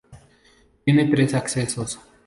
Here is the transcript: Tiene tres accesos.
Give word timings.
Tiene 0.83 1.05
tres 1.11 1.35
accesos. 1.35 1.99